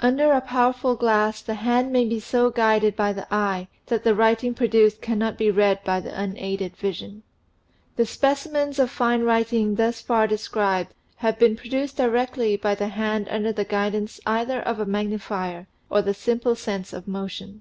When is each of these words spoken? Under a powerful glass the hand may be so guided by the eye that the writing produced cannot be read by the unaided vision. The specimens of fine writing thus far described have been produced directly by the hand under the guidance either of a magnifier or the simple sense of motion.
Under 0.00 0.32
a 0.32 0.40
powerful 0.40 0.96
glass 0.96 1.42
the 1.42 1.56
hand 1.56 1.92
may 1.92 2.06
be 2.06 2.18
so 2.18 2.48
guided 2.48 2.96
by 2.96 3.12
the 3.12 3.26
eye 3.30 3.68
that 3.84 4.02
the 4.02 4.14
writing 4.14 4.54
produced 4.54 5.02
cannot 5.02 5.36
be 5.36 5.50
read 5.50 5.84
by 5.84 6.00
the 6.00 6.18
unaided 6.18 6.74
vision. 6.74 7.22
The 7.96 8.06
specimens 8.06 8.78
of 8.78 8.88
fine 8.90 9.24
writing 9.24 9.74
thus 9.74 10.00
far 10.00 10.26
described 10.26 10.94
have 11.16 11.38
been 11.38 11.54
produced 11.54 11.98
directly 11.98 12.56
by 12.56 12.74
the 12.74 12.88
hand 12.88 13.28
under 13.28 13.52
the 13.52 13.66
guidance 13.66 14.18
either 14.24 14.62
of 14.62 14.80
a 14.80 14.86
magnifier 14.86 15.66
or 15.90 16.00
the 16.00 16.14
simple 16.14 16.54
sense 16.56 16.94
of 16.94 17.06
motion. 17.06 17.60